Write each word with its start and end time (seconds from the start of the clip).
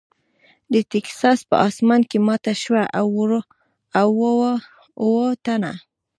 د 0.73 0.75
ټیکساس 0.91 1.39
په 1.49 1.55
اسمان 1.67 2.01
کې 2.09 2.17
ماته 2.27 2.53
شوه 2.63 2.83
او 2.99 3.07
اووه 5.03 5.29
تنه. 5.45 5.73